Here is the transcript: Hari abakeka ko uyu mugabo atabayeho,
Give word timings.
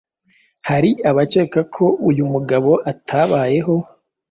Hari 0.69 0.91
abakeka 1.09 1.59
ko 1.75 1.85
uyu 2.09 2.23
mugabo 2.33 2.71
atabayeho, 2.91 3.75